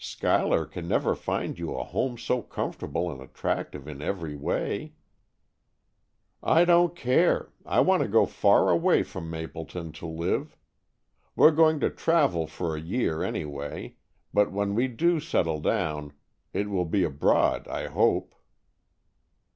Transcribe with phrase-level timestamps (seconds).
[0.00, 4.92] Schuyler can never find you a home so comfortable and attractive in every way."
[6.40, 7.50] "I don't care.
[7.66, 10.56] I want to go far away from Mapleton to live.
[11.34, 13.96] We're going to travel for a year, any way,
[14.32, 16.12] but when we do settle down,
[16.52, 18.36] it will be abroad, I hope."